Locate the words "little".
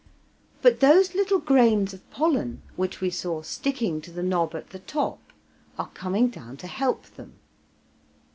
1.13-1.37